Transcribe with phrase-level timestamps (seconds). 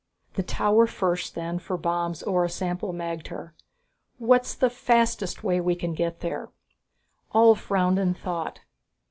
[0.33, 3.51] "The tower first then, for bombs or a sample magter.
[4.17, 6.49] What's the fastest way we can get there?"
[7.35, 8.61] Ulv frowned in thought.